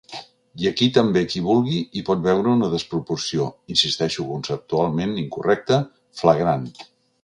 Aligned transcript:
I 0.61 0.69
aquí 0.69 0.87
també 0.95 1.21
qui 1.33 1.43
vulgui 1.47 1.77
hi 1.99 2.03
pot 2.07 2.25
veure 2.29 2.55
una 2.55 2.71
desproporció 2.73 3.47
–insisteixo, 3.75 4.29
conceptualment 4.33 5.17
incorrecta– 5.27 5.83
flagrant. 6.25 6.71